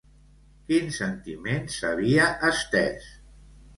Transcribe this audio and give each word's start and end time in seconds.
Quin 0.69 0.87
sentiment 0.95 1.69
s'havia 1.75 2.25
estès? 2.51 3.11